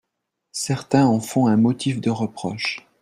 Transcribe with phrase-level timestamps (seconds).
[0.55, 2.87] Certains en font un motif de reproche.